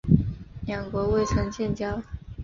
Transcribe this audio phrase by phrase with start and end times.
[0.65, 2.01] 两国未曾建交。